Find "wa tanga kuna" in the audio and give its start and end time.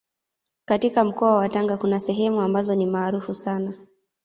1.37-1.99